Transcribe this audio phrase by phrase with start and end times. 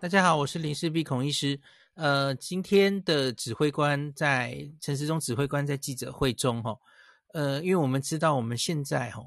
[0.00, 1.60] 大家好，我是林氏璧孔医师。
[1.92, 6.74] 呃，今天的指挥官在陈时中指挥官在记者会中，哈，
[7.34, 9.22] 呃，因为我们知道我们现在哈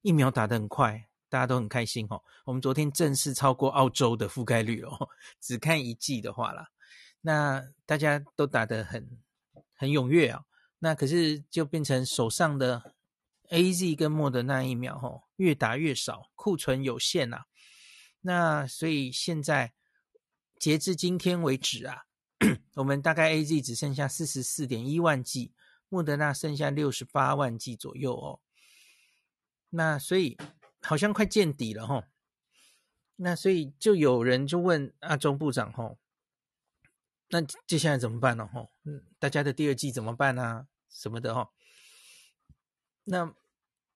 [0.00, 2.20] 疫苗打得很快，大家都很开心哈。
[2.44, 5.08] 我们昨天正式超过澳洲的覆盖率哦，
[5.40, 6.66] 只看一季的话啦，
[7.20, 9.08] 那大家都打得很
[9.76, 10.42] 很踊跃啊。
[10.80, 12.92] 那可是就变成手上的
[13.50, 17.44] AZ 跟莫德纳疫苗哈，越打越少，库存有限呐。
[18.22, 19.72] 那所以现在。
[20.62, 22.04] 截至今天为止啊，
[22.74, 25.52] 我们大概 AZ 只剩下四十四点一万剂，
[25.88, 28.40] 莫德纳剩下六十八万剂左右哦。
[29.70, 30.38] 那所以
[30.80, 32.04] 好像快见底了齁。
[33.16, 35.96] 那所以就有人就问阿中部长齁，
[37.30, 38.46] 那接下来怎么办呢？
[38.46, 40.68] 哈，嗯，大家的第二剂怎么办啊？
[40.88, 41.48] 什么的齁。
[43.02, 43.34] 那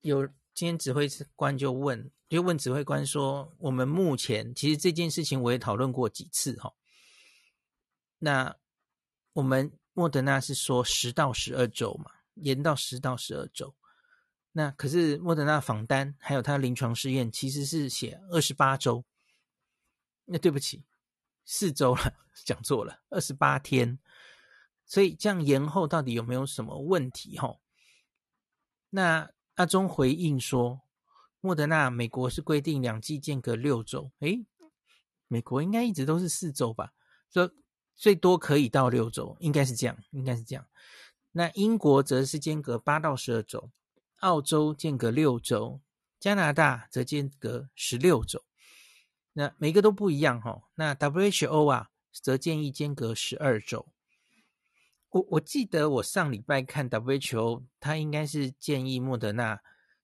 [0.01, 2.11] 有今天指挥官就问。
[2.31, 6.75] 就问指挥官说：“我们目前其实这件事情我也讨论过几次哈。
[8.19, 8.57] 那
[9.35, 13.77] 我们莫德纳是说十到十二周嘛，延到十到十二周。
[14.53, 19.05] 那可是莫德纳仿单还有他临床试验其实是写二十八周。
[20.25, 20.85] 那对不起，
[21.45, 23.99] 四周了， 讲错了，二十八天。
[24.85, 27.61] 所以这样延后到底有没有什么问题哈？
[28.91, 30.81] 那阿中回应说。”
[31.43, 34.45] 莫德纳，美国是规定两剂间隔六周，诶，
[35.29, 36.93] 美国应该一直都是四周吧？
[37.31, 37.53] 说
[37.95, 40.67] 最多可以到六周，应该是这样，应该是这样。
[41.31, 43.71] 那英国则是间隔八到十二周，
[44.21, 45.81] 澳洲间隔六周，
[46.19, 48.43] 加拿大则间隔十六周。
[49.35, 50.63] 那每个都不一样哈。
[50.75, 53.87] 那 WHO 啊，则建议间隔十二周。
[55.17, 59.59] 我我记得我上礼拜看 WHO，他应该是建议莫德纳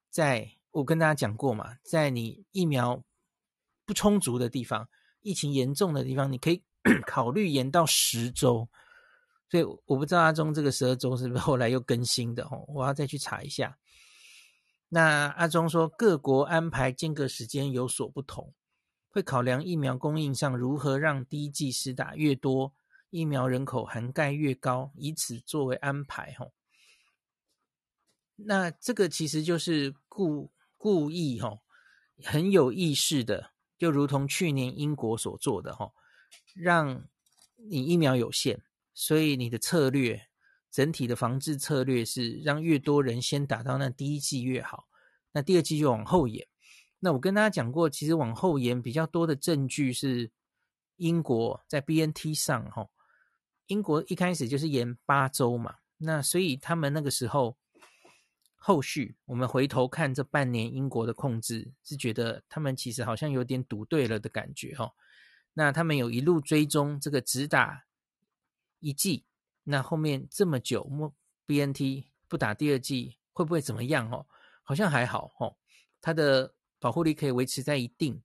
[0.08, 0.52] 在。
[0.70, 3.04] 我跟大家讲过嘛，在你疫苗
[3.84, 4.88] 不充足的地方、
[5.20, 6.62] 疫情严重的地方，你可以
[7.06, 8.66] 考虑延到十周。
[9.50, 13.76] 所以我不知道阿中这个十二周是不是后来又更新的哦，我要再去查一下。
[14.88, 18.54] 那阿中说，各国安排间隔时间有所不同，
[19.10, 22.72] 会考量疫苗供应上如何让第一剂施打越多，
[23.12, 26.34] 疫苗人口涵盖越高，以此作为安排。
[26.36, 26.52] 吼，
[28.34, 30.50] 那这个其实就是故。
[30.84, 31.60] 故意哈，
[32.24, 35.92] 很有意识的，就如同去年英国所做的哈，
[36.56, 37.06] 让
[37.54, 38.60] 你疫苗有限，
[38.92, 40.26] 所以你的策略，
[40.72, 44.88] 整体的防治策略是让越多人先打到那第一剂越好，
[45.30, 46.48] 那第二剂就往后延。
[46.98, 50.32] 那我跟大家讲过，其实往后延比较多的证据是
[50.96, 52.88] 英国在 BNT 上哈，
[53.66, 57.56] 英国一开始就是延八周嘛，那所以他们那个时候。
[58.64, 64.92] 后续我们回头看这半年英国的控制，是觉得他们其实好像有点赌对了的感觉哈。
[65.54, 67.86] 那他们有一路追踪这个只打
[68.78, 69.24] 一剂，
[69.64, 71.12] 那后面这么久莫
[71.44, 74.26] BNT 不打第二剂会不会怎么样哦？
[74.62, 75.56] 好像还好哦，
[76.00, 78.22] 它的保护力可以维持在一定。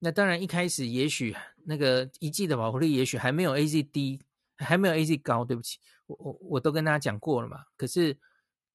[0.00, 1.34] 那当然一开始也许
[1.64, 4.20] 那个一剂的保护力也许还没有 AZ 低，
[4.58, 7.64] 还没有 AZ 高，对不起，我我我都跟大家讲过了嘛。
[7.76, 8.18] 可是。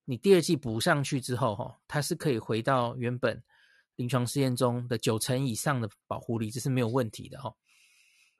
[0.06, 3.42] 你第二剂补上去之后，哈，它是可以回到原本
[3.96, 7.56] 临床试验中的九成以上的保护力，这是没有问题的，哈。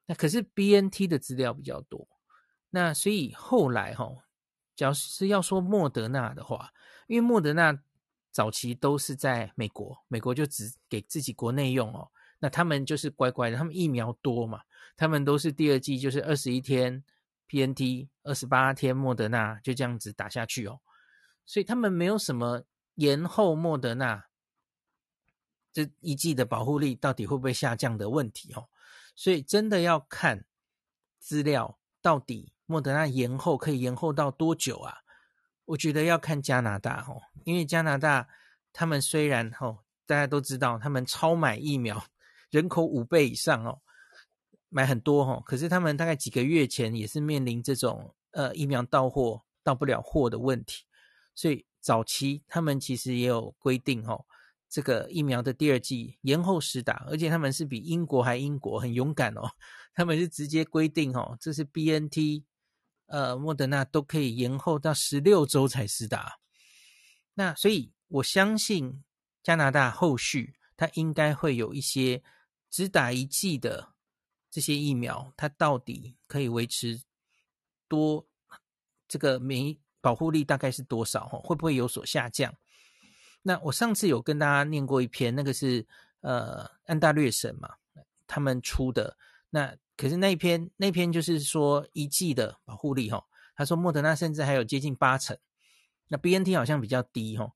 [0.08, 2.10] 那可是 BNT 的资料比较多，
[2.72, 4.12] 那所以后来，哈，
[4.76, 6.74] 假如是要说莫德纳的话，
[7.08, 7.80] 因为莫德纳
[8.32, 14.62] 早期都是在美国，美国就只给自己国内用哦，那他们就是乖乖的，他们疫苗多嘛，
[14.98, 17.02] 他们都是第二剂就是二十一天
[17.52, 20.80] BNT，二十八天莫德纳，就这样子打下去哦。
[21.46, 22.64] 所以他们没有什么
[22.96, 24.26] 延后莫德纳
[25.74, 28.70] 这一季的保护力到底会不会下降的问题哦，
[29.16, 30.46] 所以真的要看
[31.20, 35.00] 资料，到底莫德纳延后可以延后到多久啊？
[35.66, 38.30] 我觉得要看加拿大哦，因为加拿大
[38.72, 42.02] 他们虽然哦，大家都知道他们超买疫苗，
[42.50, 43.82] 人口五倍以上哦，
[44.74, 50.86] 买很多哦，可是他们大概几个月前也是面临这种呃疫苗到货到不了货的问题。
[51.36, 54.26] 所以早期他们其实也有规定哦，
[54.70, 59.52] 这个疫苗的第二剂延后施打，而且他们是比英国还英国很勇敢哦，
[59.94, 62.44] 他们是直接规定哦，这是 BNT，
[63.08, 66.40] 呃，莫德纳都可以延后到十六周才施打。
[67.34, 69.04] 那所以我相信
[69.44, 72.24] 加拿大后续它应该会有一些
[72.70, 73.94] 只打一剂的
[74.52, 77.02] 这些疫苗，它到底可以维持
[77.88, 78.28] 多
[79.08, 79.80] 这个免疫。
[80.04, 81.28] 保护力大概是多少？
[81.28, 82.52] 会不会有所下降？
[83.44, 85.86] 那我上次有跟大家念过一篇，那个是
[86.22, 87.76] 呃安大略省嘛，
[88.26, 89.16] 他们出的，
[89.52, 93.24] 那可是那一篇那篇就是说一剂的保护力哈，
[93.56, 95.38] 他说莫德纳甚至还有接近八成，
[96.08, 97.54] 那 BNT 好像比较低哈。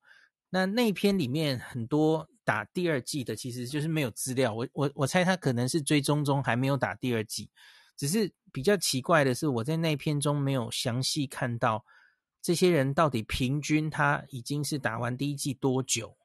[0.51, 4.53] 那那一篇里面很多打第二剂的，其实就是没有资料。
[4.53, 7.49] 我我我猜他可能是追踪中还没有打第二剂，
[7.97, 11.83] 只是比较奇怪的是，我在那篇中没有详细看到
[12.41, 16.15] 这些人到底平均他已经是打完第一剂多久。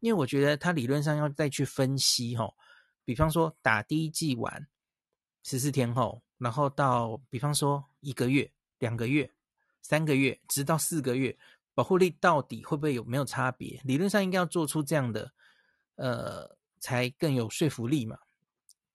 [0.00, 2.52] 因为我觉得他理论上要再去分析哈，
[3.04, 4.66] 比方说打第一剂完
[5.44, 9.30] 十四天后，然后到比方说一个月、两个月、
[9.80, 11.38] 三个月，直到四个月，
[11.74, 13.80] 保护力到底会不会有没有差别？
[13.84, 15.32] 理论上应该要做出这样的，
[15.96, 18.18] 呃，才更有说服力嘛。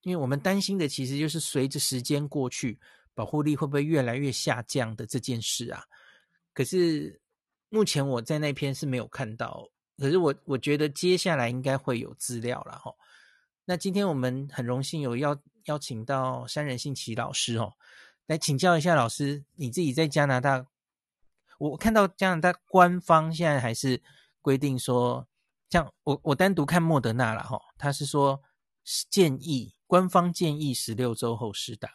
[0.01, 2.79] 因为我们担心的其实就是随着时间过去，
[3.13, 5.83] 保护力会不会越来越下降的这件事啊。
[6.53, 7.19] 可是
[7.69, 9.67] 目前我在那篇是没有看到。
[9.97, 12.93] 可是我我觉得接下来应该会有资料了哈。
[13.65, 15.35] 那今天我们很荣幸有邀
[15.65, 17.73] 邀请到山人信奇老师哦，
[18.27, 20.67] 来请教一下老师，你自己在加拿大，
[21.57, 24.01] 我看到加拿大官方现在还是
[24.41, 25.27] 规定说，
[25.69, 28.41] 像我我单独看莫德纳了哈，他是说
[29.09, 31.89] 建议官方建议十六周后施打，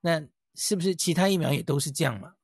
[0.00, 2.34] 那是不是其他疫苗也都是这样嘛？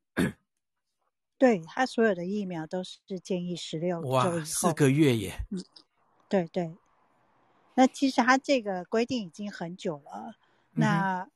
[1.39, 5.45] 对，他所有的疫苗都是建议十六周以后，哇，四个月耶。
[5.51, 5.65] 嗯，
[6.29, 6.77] 对对。
[7.75, 10.37] 那其实他这个规定已经很久了。
[10.75, 11.29] 嗯、那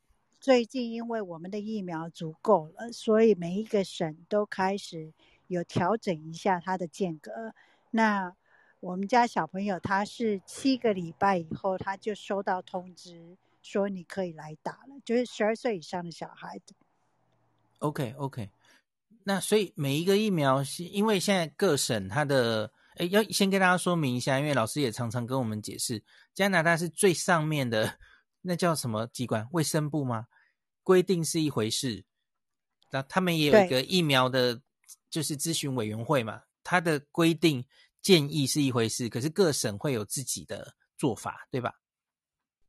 [0.46, 5.12] 最近因为我们的疫苗足够了，所以每一个省都开始
[5.48, 7.52] 有调整一下它的间隔。
[7.90, 8.32] 那
[8.78, 16.76] 我们家小朋友他是七个礼拜以后他就收到通知说你可以来打了，就是十二岁以上的小孩子。
[17.80, 18.48] OK OK。
[19.24, 27.98] 那所以每一个疫苗是因为现在各省它的，诶，要先跟大家说明一下，因为老师也常常跟我们解释，加拿大是最上面的，
[28.42, 29.48] 那叫什么机关？
[29.50, 30.28] 卫生部吗？
[30.86, 32.04] 规定是一回事，
[32.92, 34.62] 那他们也有一个疫苗的，
[35.10, 37.64] 就是咨询委员会嘛，它的规定
[38.00, 41.80] 建议是一回事，可是各省会有自己的做法，对吧？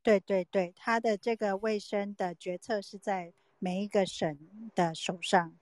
[0.02, 4.36] 对对对，它的这个卫生的决策是在每一个省
[4.74, 5.56] 的手上。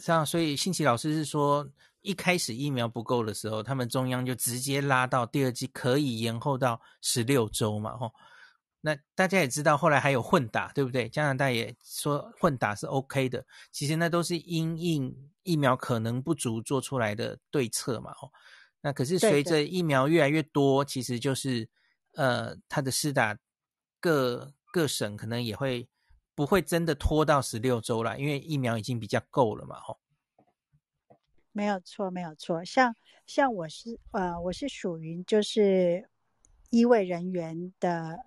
[0.00, 1.70] 这样，所以信奇老师是说，
[2.00, 8.12] 一开始疫苗不够的时候，他们中央就直接拉到第二季可以延后到十六周嘛，吼。
[8.80, 11.08] 那大家也知道，后来还有混打，对不对？
[11.08, 13.44] 加拿大也说混打是 OK 的。
[13.70, 18.30] 其实那都是因应疫苗可能不足做出来的对策嘛，哦。
[18.80, 21.68] 那可是随着疫苗越来越多，其实就是
[22.14, 23.36] 呃，它的施打
[24.00, 25.88] 各各省可能也会。
[26.38, 29.98] 不会真的拖到十六周了，因为疫苗已经比较够了嘛，吼。
[31.50, 32.64] 没有错，没有错。
[32.64, 32.94] 像
[33.26, 36.08] 像我是呃，我是属于就是
[36.70, 38.24] 医卫人员的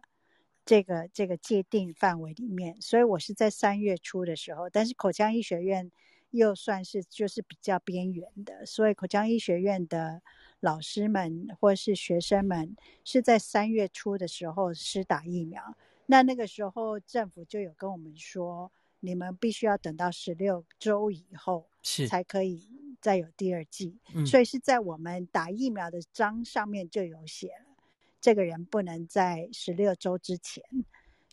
[0.71, 5.91] 这个这个界定范围里面，所以我是在三月初的时候，但是口腔医学院
[6.29, 10.21] 又算是就是比较边缘的，所以口腔医学院的
[10.61, 12.73] 老师们或是学生们
[13.03, 15.75] 是在三月初的时候施打疫苗。
[16.05, 18.71] 那那个时候，政府就有跟我们说，
[19.01, 22.65] 你们必须要等到十六周以后，是才可以
[23.01, 23.99] 再有第二剂。
[24.25, 27.70] 所以是在我们打疫苗的章上面就有写了，
[28.21, 30.63] 这个人不能在十六周之前。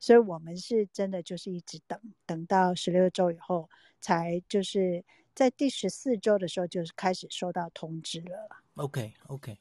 [0.00, 3.68] 所以我们是真的就是一直等，等到十六周以后，
[4.00, 5.04] 才就是
[5.34, 8.48] 在第十四周的时候，就是开始收到通知了。
[8.74, 9.58] OK OK，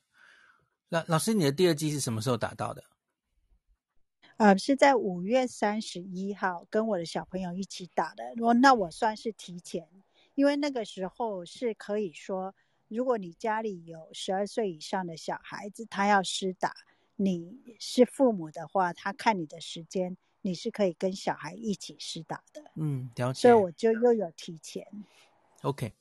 [0.90, 2.84] 那老师，你的第二季是什么时候打到的？
[4.38, 8.24] 呃，是在五月三十一号跟我的小朋友一起打的。
[8.40, 9.90] 我那我算是提前，
[10.36, 12.54] 因为那个时候是可以说，
[12.88, 16.76] 如果你家里有十二岁以上的小孩子，他要施打，
[17.18, 22.72] 你是父母的话，他看你的时间，你是可以跟小孩一起施打的。
[22.76, 23.42] 嗯，了解。
[23.42, 24.88] 所以我就又有提前。
[25.64, 25.94] OK，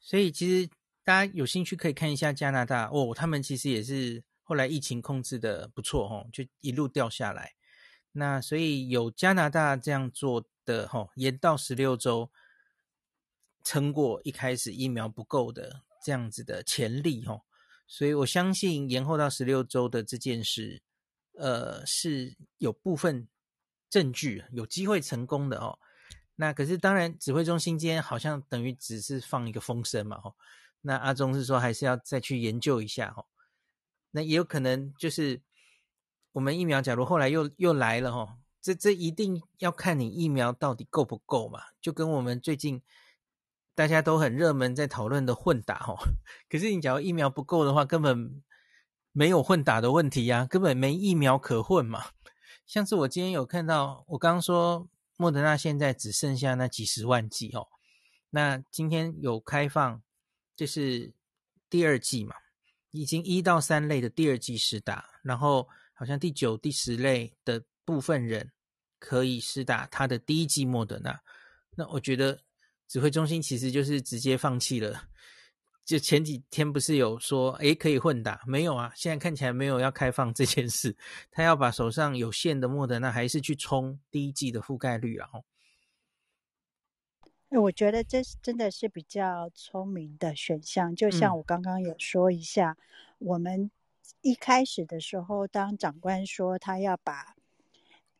[0.00, 0.68] 所以其实
[1.04, 7.52] 大家有兴趣可以看一下加拿大哦，他们其实也是后来疫情控制的不错哦，就一路掉下来。
[8.12, 12.30] 那所以有加拿大这样做的吼，延到十六周，
[13.62, 17.42] 撑过一开始疫苗不够的这样子的潜力吼，
[17.92, 20.80] 所以我相信延后到十六周的这件事，
[21.34, 23.28] 呃，是有部分
[23.90, 25.78] 证据有机会成功的哦。
[26.36, 30.34] 那可是当然，指挥中心今天好像等于只是放一个风声嘛吼。
[30.80, 33.26] 那阿中是说还是要再去研究一下吼，
[34.12, 35.42] 那也有可能就是。
[36.34, 42.80] 我们疫苗假如后来又又来了哈，这这一定要看你疫苗到底够不够嘛，就跟我们最近
[43.74, 45.96] 大家都很热门在讨论的混打哦，
[46.48, 48.42] 可是你假如疫苗不够的话，根本
[49.12, 52.04] 没有混打的问题呀，根本没疫苗可混嘛。
[52.66, 57.68] 像是我今天有看到，我刚刚说莫德纳现在只剩下那几十万剂哦，
[58.30, 60.02] 那今天有开放，
[60.54, 61.12] 就是
[61.68, 62.34] 第二剂嘛，
[62.90, 68.52] 已经一到三类的第二剂施打，然后好像第九、第十类的部分人
[68.98, 71.20] 可以施打他的第一剂莫德纳。
[71.74, 72.40] 那我觉得
[72.92, 75.04] 指挥中心其实就是直接放弃了。
[75.82, 78.42] 就前几天不是有说，诶，可以混打？
[78.46, 80.94] 没有啊，现在看起来没有要开放这件事。
[81.30, 85.30] 他要把手上有限的莫德纳，还是去冲第一季的覆盖率啊？
[87.48, 90.94] 哦，我觉得这是真的是比较聪明的选项。
[90.94, 93.70] 就像我刚刚有说一下，嗯、我们
[94.20, 97.34] 一开始的时候，当长官说他要把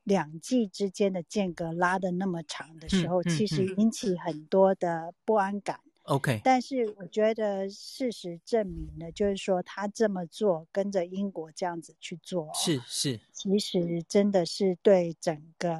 [0.04, 5.80] 两季之间的间隔拉得那么长的时候，嗯嗯嗯、其实引起很多的不安感。
[6.04, 15.78] OK，但是我觉得事实证明了，就是说他这么做，跟着英国这样子去做，是是，其实真的是对整个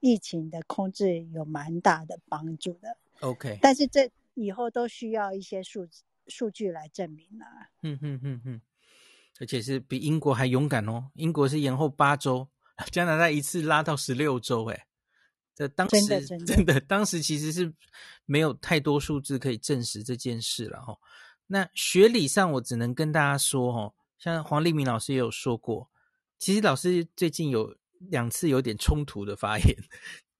[0.00, 2.98] 疫情的控制有蛮大的帮助的。
[3.20, 5.88] OK，但是这以后都需要一些数
[6.26, 7.46] 数据来证明了。
[7.80, 8.60] 嗯嗯嗯嗯，
[9.40, 12.46] 而且是比英国还勇敢哦，英国是延后八周，
[12.90, 14.86] 加拿大一次拉到十六周，哎。
[15.56, 17.72] 这当时 真的，真的，当时其实是
[18.26, 20.98] 没有太多数字可以证实这件事了哈。
[21.46, 25.88] 那学理上，我只能跟大家说哈，像黄立明老师也有说过，
[26.40, 29.76] 其实老师最近有两次有点冲突的发言。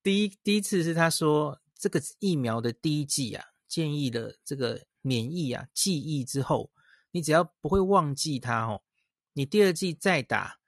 [0.02, 6.72] 第一，第一次是他说这个疫苗的第一剂啊，建议的这个免疫啊记忆之后，
[7.12, 8.82] 你只要不会忘记它哦，
[9.34, 10.58] 你第二剂再打。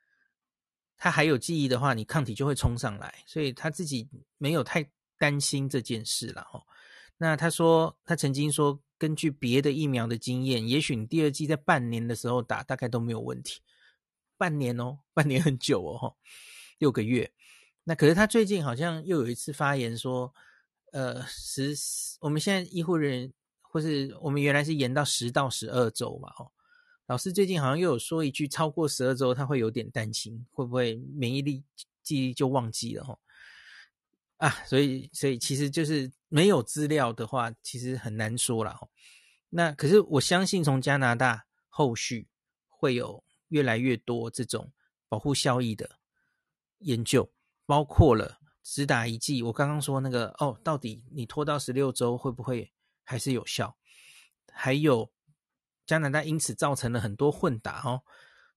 [0.99, 4.89] 他还有记忆的话，你抗体就会冲上来，所以他自己没有太
[5.19, 6.63] 担心这件事了哈。
[7.19, 13.61] 那他说，他曾经说，根据别的疫苗的经验，也许你第二剂在半年的时候打，大概都没有问题。
[14.39, 16.17] 半年哦，半年很久哦，
[16.79, 17.33] 六个月。
[17.85, 20.35] 那可是他最近好像又有一次发言说，
[20.93, 21.75] 呃，十，
[22.21, 26.51] 我们现在医护人员或是我们原来是延到十到十二周嘛，哦。
[27.07, 31.63] 老师最近好像又有说一句，超过十二周他会有点担心，会不会免疫力
[32.03, 33.21] 记忆就忘记了吼？
[34.39, 38.91] 啊，所以所以其实就是没有资料的话，其实很难说了吼。
[39.51, 42.27] 那可是我相信从加拿大后续
[42.67, 44.73] 会有越来越多这种
[45.09, 46.01] 保护效益的
[46.79, 47.31] 研究，
[47.67, 49.45] 包括了只打一剂。
[49.45, 52.73] 我刚刚说那个哦，到底你拖到十六周会不会
[53.05, 53.77] 还是有效？
[54.51, 55.13] 还有。
[55.87, 58.03] 加拿大因此造成了很多混打哦，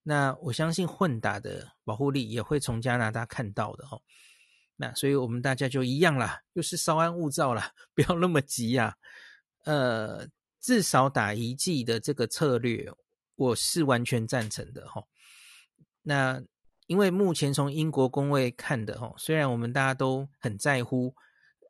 [0.03, 4.01] 那我相信混打的保护力也会从加拿大看到的哦。
[4.75, 8.95] 那所以我们大家就一样啦，就是稍安勿躁啦，不要那么急呀。
[9.65, 10.27] 呃，
[10.59, 12.89] 至少打一剂的这个策略，
[13.35, 15.03] 我是完全赞成的哈。
[16.01, 16.41] 那
[16.87, 21.13] 因为目前从英国公卫看的哈，虽然我们大家都很在乎，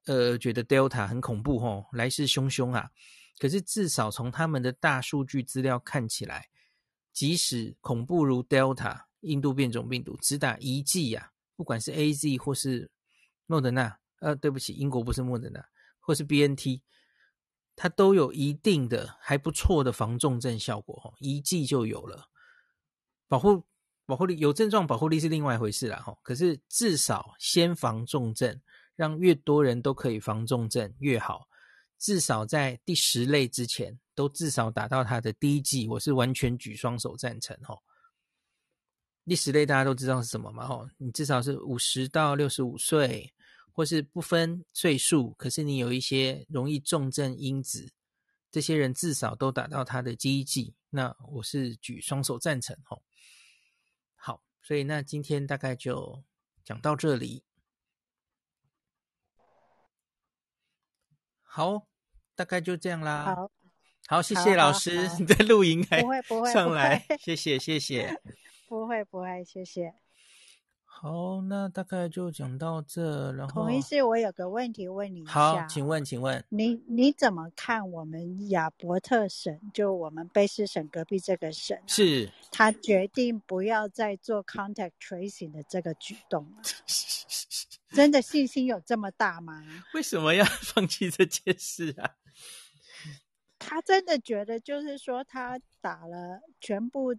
[0.05, 2.89] 呃，觉得 Delta 很恐怖哈，来势汹汹啊。
[3.39, 6.49] 可是至少从他们的大数据资料看起来，
[7.11, 12.91] 即使恐怖如 Delta 印度变种病毒，只打一剂呀、不管是 AZ 或是
[13.47, 15.65] 莫德纳，呃，对不起，英国不是莫德纳，
[15.99, 16.81] 或是 BNT，
[17.75, 22.29] 它都有一定的还不错的防重症效果，一剂就有了。
[23.27, 23.65] 保护
[24.05, 28.61] 保护力有症状保护力是另外一回事啦，可是至少先防重症，
[28.95, 31.48] 让越多人都可以防重症越好。
[31.99, 37.77] 至少在第十类之前，都至少打到他的第一剂，我是完全举双手赞成哈。
[39.25, 40.65] 第十类大家都知道是什么嘛？
[40.65, 43.33] 哈，你至少是五十到六十五岁，
[43.73, 47.91] 或是不分岁数，可是你有一些容易重症因子，
[48.49, 52.97] 这些人至少都打到他的第一剂，那我是举双手赞成哈。
[54.15, 56.23] 好，所以那今天大概就
[56.63, 57.43] 讲到这里。
[61.43, 61.88] 好。
[62.39, 63.35] 大概就这样啦。
[63.35, 63.51] 好，
[64.07, 68.17] 好，谢谢老师， 你在录影还不会不会上来，谢谢谢谢，
[68.69, 69.93] 不会不会，谢谢。
[71.01, 73.63] 好，那大概就讲到这，然后。
[73.63, 75.31] 孔医师，我有个问题问你一下。
[75.31, 86.61] 好，请问，请问你你怎么看我们亚伯特省，就我们卑诗省隔壁这个省，啊，是他决定不要再做 contact tracing 的这个举动了？
[87.95, 89.63] 真的信心有这么大吗？
[89.93, 90.43] 为什么要
[90.75, 92.11] 放弃这件事啊？
[93.57, 97.15] 他真的觉得，就是说，他打了全部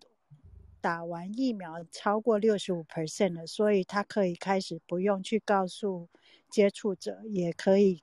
[0.81, 6.09] 打完疫苗超过六十五 percent 了，所以他可以开始不用去告诉
[6.49, 8.03] 接触者，也可以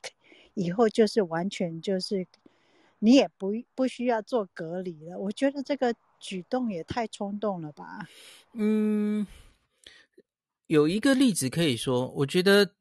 [0.53, 2.27] 以后就是完全就是
[3.00, 5.17] 你也不不需要做隔离了。
[5.19, 8.07] 我觉得这个举动也太冲动了吧？
[8.53, 9.27] 嗯，
[10.67, 12.74] 有一个例子可以说，我觉得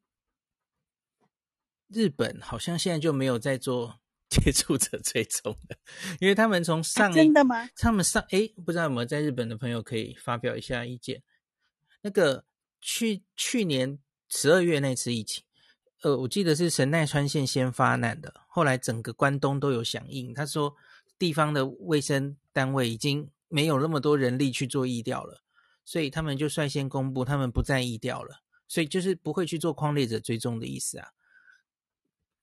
[1.87, 3.99] 日本好像现在就没有在做
[4.43, 5.77] 接触者追踪的，
[6.19, 7.69] 因为他们从上、啊、真的吗？
[7.77, 11.23] 他们上诶，不知道有没有在日本的朋友可以发表一下意见。
[12.01, 12.45] 那个
[12.81, 15.43] 去去年十二月那次疫情，
[16.01, 20.33] 呃，我记得是神奈川县先发难的，后来整个关东都有响应。
[20.33, 20.75] 他说，
[21.17, 25.43] 地方的卫生单位已经没有那么多人力去做疫调了。
[25.85, 31.11] 所以他们就率先公布，他们不再疫调了，所以就是不会去做框列者追踪的意思啊。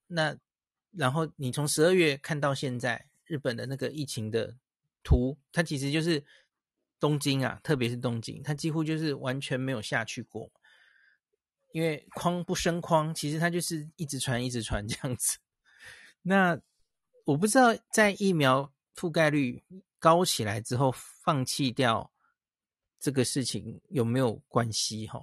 [0.07, 0.35] 那
[0.97, 4.57] 然后你从十二月看到现在，日本的那个疫情的
[5.03, 6.25] 图，它其实就是
[6.99, 10.51] 东京啊，特别是东京，它几乎就是完全没有下去过，
[11.73, 15.39] 因为框不升框，其实它就是一直传一直传这样子。
[16.23, 16.61] 那
[17.25, 19.63] 我不知道在疫苗覆盖率
[19.99, 22.11] 高起来之后，放弃掉。
[23.01, 25.07] 这个事情有没有关系？
[25.07, 25.21] 哈，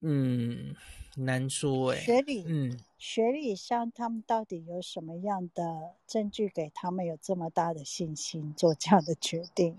[0.00, 0.74] 嗯，
[1.14, 2.00] 难说哎。
[2.00, 9.76] 学理，嗯，学理上他们到底有什么样的证据给他们有这么大的信心做这样的决定？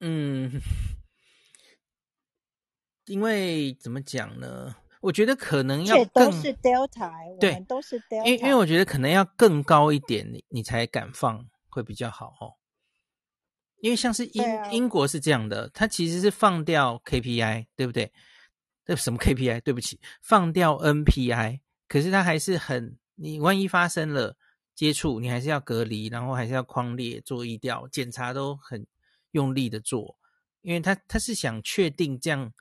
[0.00, 0.60] 嗯，
[3.06, 4.76] 因为怎么讲呢？
[5.00, 12.54] 我觉得可能要更都是 Delta，对，我们都是 Delta，因为因为我觉得可能要更高一点，你你才敢放会比较好哦。
[13.80, 18.12] 因为像是英、啊、英国是这样的，它其实是放掉 KPI，对不对？
[18.86, 19.60] 那什么 KPI？
[19.60, 24.36] 对不起，放掉 NPI，可是它还是很，你万一发生了
[24.74, 28.86] 接触，你还是要隔离，然后还是要框列做疫调检查，都很
[29.32, 30.16] 用力的做，
[30.60, 32.52] 因为他他是想确定这样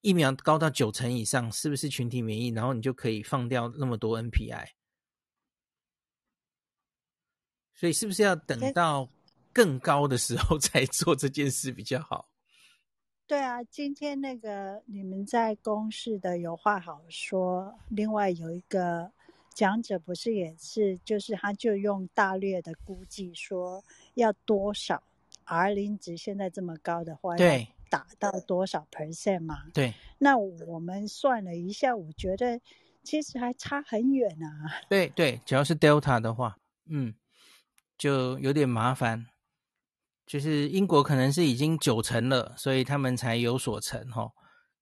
[0.00, 4.68] 疫苗高到九成以上是不是群体免疫，然后你就可以放掉那么多 NPI，
[7.74, 9.10] 所以是不是要等到？
[9.56, 12.28] 更高的时候 才做这件事比较好。
[13.28, 17.76] 对啊，今天那个你们在公示的有话好说。
[17.88, 19.10] 另外有一个
[19.52, 23.82] 讲者不是也是，就是他就用大略的估计说
[24.14, 25.02] 要多少
[25.44, 29.64] R 零值现在这么高的话，对，打到多少 percent 嘛？
[29.74, 29.92] 对。
[30.18, 32.60] 那我们算了一下，我觉得
[33.02, 34.70] 其实还差很远啊。
[34.88, 36.56] 对对，只要是 Delta 的话，
[36.88, 37.12] 嗯，
[37.98, 39.26] 就有点麻烦。
[40.26, 44.28] 就是英国可能是已经九成了，所以他们才有所成哈。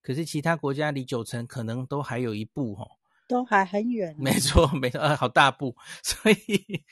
[0.01, 2.87] 可是其他国家离九成可能都还有一步哈，
[3.29, 4.15] 都还很远。
[4.19, 6.85] 没错，没错，啊，好大步， 所以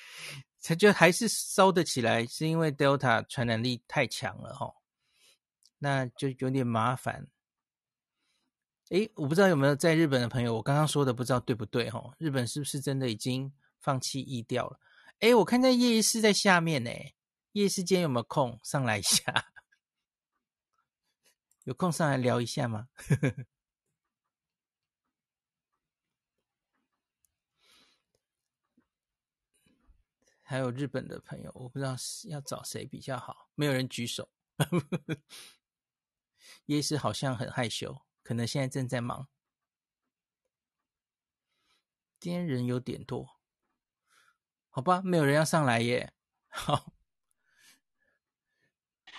[0.58, 4.70] 才就还是烧得起来，是因为 Delta 传染力太强了哈。
[5.78, 7.26] 那就有点麻烦。
[8.90, 12.14] 诶，我不知道有没有在日本的朋友，我刚刚说的不知道对不对哈？
[12.18, 14.78] 日本是不是真的已经放弃疫调了？
[15.20, 16.90] 诶，我看在叶医师在下面呢。
[17.52, 19.22] 夜时间有没有空上来一下？
[21.64, 22.88] 有空上来聊一下吗？
[30.42, 31.94] 还有日本的朋友，我不知道
[32.28, 34.30] 要找谁比较好，没有人举手。
[36.66, 39.28] 夜市好像很害羞，可能现在正在忙。
[42.18, 43.40] 今天人有点多，
[44.70, 46.12] 好吧，没有人要上来耶。
[46.48, 46.92] 好。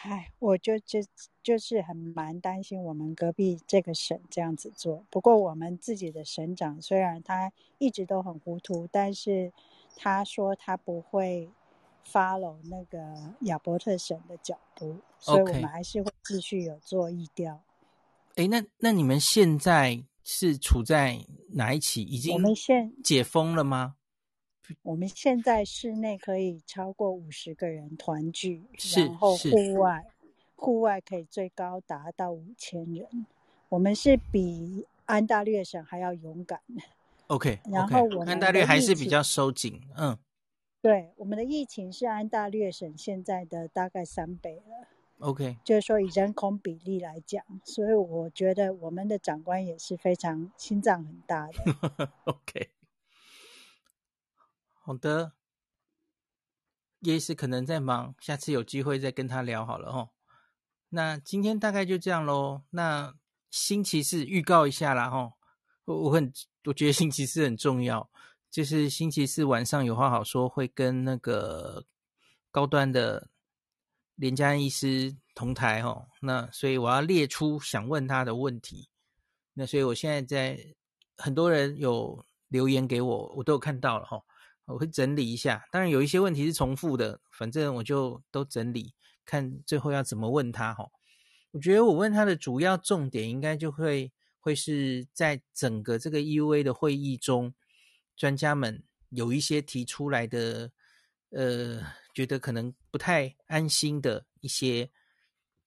[0.04, 1.00] 哎，我就就
[1.42, 5.06] 就是很蛮担心我们隔壁这个省这样子做。
[5.10, 9.54] 不过我们自己的省长虽然他一直都很糊涂，但是
[9.96, 11.50] 他说他不会
[12.06, 17.62] follow 那个亚伯特省的脚步所以我们还是会继续有做疫调。
[18.36, 22.02] 哎，那那你们现在是处在哪一期？
[22.04, 23.96] 已经我们现解封了吗？
[24.82, 28.64] 我们现在室内可以超过五十个人团聚，
[28.96, 30.06] 然后户外
[30.56, 33.26] 户外可以最高达到五千人。
[33.70, 36.60] 我们是比安大略省还要勇敢。
[37.28, 39.82] OK，然后我们安大略还是比较收紧。
[39.98, 40.18] 嗯，
[40.82, 44.88] 对，我们的疫情是安大略省现在的大概三倍了。
[45.20, 52.12] OK，就是说以人口比例来讲，所以我觉得我们的长官也是非常心脏很大的。
[52.26, 52.70] OK。
[54.86, 55.32] 好的，
[57.00, 60.10] 叶医师可能在忙，下次有机会再跟他聊好了哦。
[60.90, 62.64] 那今天大概就这样喽。
[62.72, 63.16] 那
[63.50, 65.32] 星期四预告一下啦哈，
[65.86, 66.34] 我我很
[66.66, 68.12] 我觉得星期四很重要，
[68.52, 71.86] 就是星期四晚上有话好说，会跟那个
[72.52, 73.30] 高端的
[74.16, 76.10] 连家医师同台哦。
[76.20, 78.90] 那所以我要列出想问他的问题。
[79.54, 80.76] 那所以我现在在
[81.16, 84.22] 很多人有留言给我，我都有看到了哈。
[84.66, 88.94] 我会整理一下，当然有一些问题是重复的，反正我就都整理，
[89.26, 90.90] 看最后要怎么问他哈。
[91.52, 97.54] 我觉得我问他的主要重点，应该就会会是在整个这个 EUA 的会议中，
[98.16, 100.72] 专家们有一些提出来的，
[101.32, 101.82] 呃，
[102.14, 104.90] 觉得可能不太安心的一些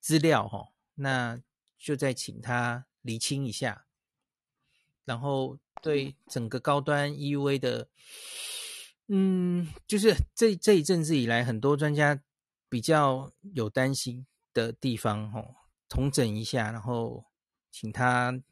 [0.00, 1.38] 资料哈，那
[1.78, 3.84] 就再请他厘清一下，
[5.04, 7.90] 然后对整个高端 EUA 的。
[9.08, 12.20] 嗯，就是这这一阵子以来，很多专家
[12.68, 15.54] 比较有担心的地方，吼，
[15.88, 17.24] 重整一下，然后
[17.70, 18.42] 请他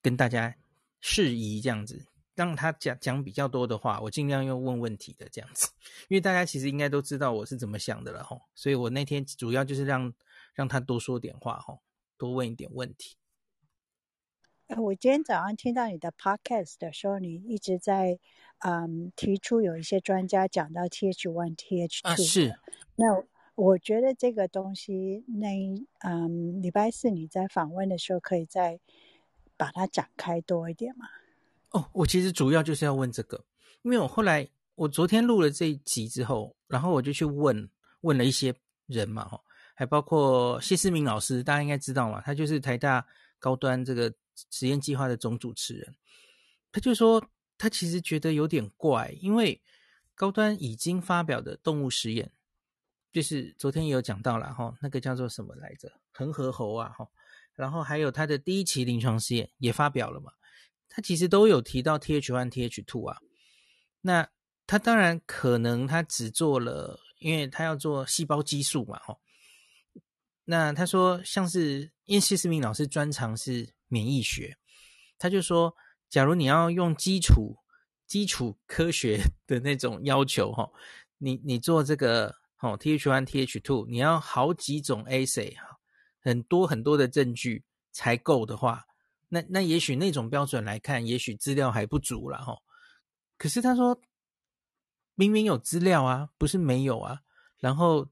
[0.00, 0.56] 跟大家
[1.00, 5.68] 释疑，这样子，让他讲讲比较多的话，我尽量用问问题的这样子，
[6.08, 10.14] 因为大家其实应该都知道我是怎么想的了，吼，所以我那天主要就是让
[10.54, 11.82] 让他多说点话，吼，
[12.16, 13.18] 多问一点问题。
[14.76, 18.18] 我今天早上听到你的 podcast 的时候，你一直在
[18.58, 22.00] 嗯提出有一些专家讲到 TH1、TH2。
[22.02, 22.54] 啊，是。
[22.94, 23.06] 那
[23.54, 25.48] 我觉得这个东西，那
[26.00, 28.78] 嗯礼拜四你在访问的时候，可以再
[29.56, 31.06] 把它展开多一点嘛？
[31.70, 33.42] 哦，我其实主要就是要问这个，
[33.82, 37.66] 因为我后来我昨天录了这一集之后，然后我就去问
[38.02, 38.54] 问了一些
[38.86, 39.40] 人嘛，哈，
[39.74, 43.06] 还包括谢思明老师，大家应该知道嘛，他就是台大
[43.38, 44.12] 高端这个。
[44.50, 45.94] 实验计划的总主持人，
[46.70, 47.24] 他就说
[47.56, 49.60] 他其实觉得有点怪，因为
[50.14, 52.30] 高端已经发表的动物实验，
[53.12, 56.00] 就是昨天也有讲到了哈，那个叫做什么来着？
[56.12, 57.08] 恒河猴啊哈，
[57.54, 60.32] 然后还有他的第一期临床试验也发表了嘛，
[60.88, 63.18] 他其实都有提到 TH1、TH2 啊，
[64.00, 64.28] 那
[64.66, 69.18] 他当然可能他只做了，因为他要做细胞激素嘛哈，
[70.44, 73.77] 那他说像是因为谢思明老师专长是。
[73.88, 74.56] 免疫学，
[75.18, 75.74] 他就说，
[76.08, 77.56] 假如你要用基础
[78.06, 80.70] 基础科学 的那种要求，哈，
[81.18, 85.54] 你你做这个，哦，TH one TH two，你要好几种 assay，
[86.20, 88.84] 很多很多的证据才够的话，
[89.28, 92.58] 那那也许那种标准来看，也许资料还不足了，哈。
[93.36, 94.00] 可是他说，
[95.14, 97.20] 明明有资料啊，不是没有啊。
[97.58, 98.08] 然后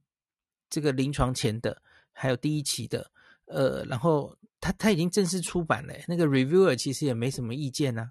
[0.68, 3.10] 这个临床前的，还有第一期的，
[3.46, 4.36] 呃，然后。
[4.66, 8.10] 他他已经正式出版了，那个 reviewer 其实也没什么意见呐、啊，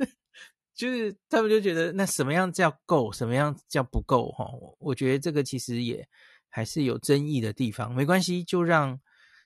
[0.74, 4.46] 就是他们就觉得那什么样叫够，什么样叫不够哈？
[4.78, 6.08] 我觉得这个其实也
[6.48, 8.98] 还是有争议的地方，没关系，就让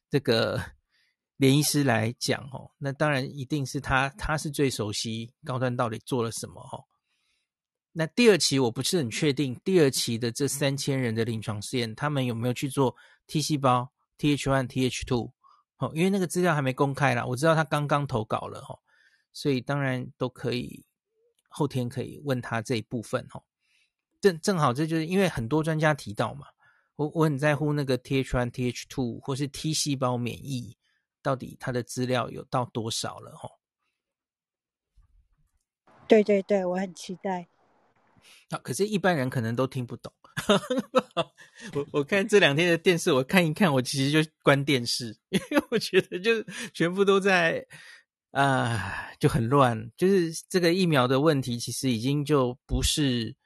[0.08, 0.62] 这个
[1.36, 2.70] 连医师来讲哦。
[2.78, 6.84] 那当然一定是他，他是最熟悉高端到底做了什么哈。
[7.92, 12.94] 那第二期我不是很确定，第二期的这三千人的临床试验，他们有没有去做
[13.26, 15.32] T 细胞、TH1、TH2？
[15.80, 18.78] 哦，因为那个资料还没公开啦，我知道他刚刚投稿了哈，
[19.32, 20.84] 所以当然都可以
[21.48, 23.42] 后天可以问他这一部分哈。
[24.20, 26.46] 正正好这就是因为很多专家提到嘛，
[26.96, 30.76] 我我很在乎那个 TH1、TH2 或是 T 细胞免疫
[31.22, 33.48] 到底它的资料有到多少了哈。
[36.06, 37.48] 对对对，我很期待。
[38.50, 40.12] 啊，可是一般人可能都听不懂。
[41.74, 46.32] 我我看这两天的电视，我看一看，我其实就关电视， 因为我觉得就
[46.72, 47.66] 全部都在
[48.30, 49.90] 啊、就很乱。
[49.96, 53.36] 就是这个疫苗的问题，其实已经就不是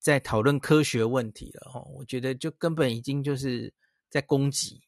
[0.00, 1.86] 在讨论科学问题了哦。
[1.94, 3.72] 我觉得就根本已经就是
[4.10, 4.82] 在攻击，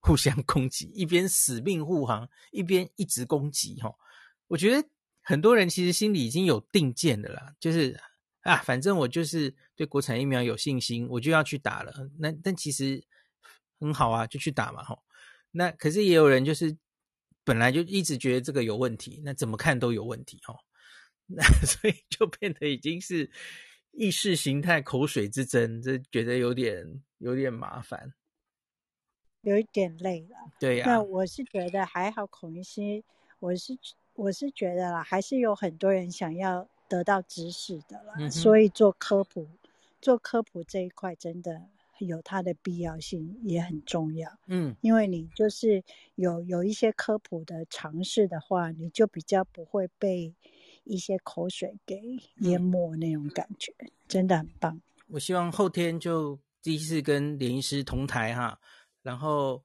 [0.00, 3.94] 互相攻击，一边死命护航，一边一直攻击哈。
[4.48, 4.88] 我觉得
[5.22, 8.00] 很多人其实心里已经有定见的啦，就是。
[8.46, 11.92] 啊，反正我就是对国产疫苗有信心，我就要去打了。
[12.18, 13.02] 那但其实
[13.80, 15.02] 很好啊，就去打嘛，吼。
[15.50, 16.76] 那可是也有人就是
[17.44, 20.56] 本来就一直觉得这个有问题，那怎么看都有问题，吼。
[21.26, 23.28] 那所以就变得已经是
[23.90, 28.14] 意识形态口水之争，这觉得有点有点麻烦，
[29.40, 30.36] 有一点累了。
[30.60, 30.92] 对呀、啊。
[30.92, 33.02] 那我是觉得还好，孔医师，
[33.40, 33.76] 我是
[34.14, 36.68] 我是觉得啦，还是有很多人想要。
[36.88, 39.48] 得到知识的了，嗯、所以做科普，
[40.00, 41.62] 做科普这一块真的
[41.98, 44.38] 有它的必要性，也很重要。
[44.46, 45.82] 嗯，因为你就是
[46.14, 50.34] 有有一些科普的尝试的话，你就比较不会被
[50.84, 52.00] 一些口水给
[52.40, 54.80] 淹没那种感觉，嗯、真的很棒。
[55.08, 58.60] 我希望后天就第一次跟连医师同台哈，
[59.02, 59.64] 然后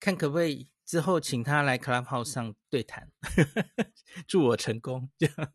[0.00, 3.10] 看可不可以之后请他来 Clubhouse 上对谈，
[4.26, 5.52] 祝我成功这样。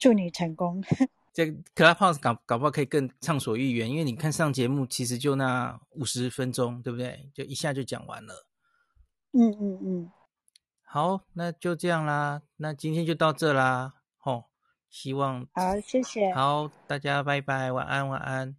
[0.00, 0.82] 祝你成功。
[1.32, 7.30] 这 Clubhouse 搞搞不好可以更畅所欲言，因为你看上节目其实就那五十分钟，对不对？
[7.32, 8.46] 就一下就讲完了。
[9.32, 10.10] 嗯嗯嗯。
[10.82, 12.42] 好，那就这样啦。
[12.56, 13.94] 那今天就到这啦。
[14.18, 14.44] 吼、哦，
[14.90, 16.34] 希望好，谢谢。
[16.34, 18.56] 好，大家拜拜，晚安，晚安。